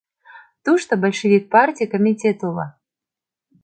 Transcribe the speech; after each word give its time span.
Тушто 0.63 0.91
большевик 1.03 1.43
партий 1.53 1.87
комитет 1.93 2.39
уло. 2.47 2.65